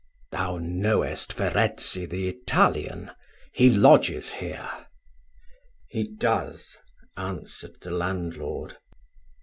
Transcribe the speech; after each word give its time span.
"Thou 0.31 0.57
knowest 0.57 1.33
Verezzi 1.33 2.07
the 2.07 2.27
Italian? 2.27 3.11
he 3.53 3.69
lodges 3.69 4.31
here." 4.33 4.87
"He 5.89 6.07
does," 6.15 6.79
answered 7.15 7.75
the 7.81 7.91
landlord. 7.91 8.77